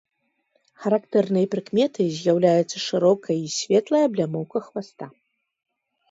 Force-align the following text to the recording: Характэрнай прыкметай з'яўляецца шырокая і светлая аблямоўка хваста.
Характэрнай 0.83 1.45
прыкметай 1.55 2.07
з'яўляецца 2.19 2.77
шырокая 2.85 3.35
і 3.41 3.49
светлая 3.57 4.01
аблямоўка 4.09 4.57
хваста. 4.69 5.05